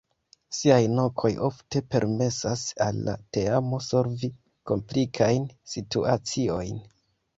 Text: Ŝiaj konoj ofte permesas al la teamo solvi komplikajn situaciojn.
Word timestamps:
Ŝiaj 0.59 0.77
konoj 1.19 1.29
ofte 1.47 1.81
permesas 1.95 2.63
al 2.87 2.99
la 3.09 3.15
teamo 3.37 3.83
solvi 3.91 4.33
komplikajn 4.73 5.47
situaciojn. 5.75 6.83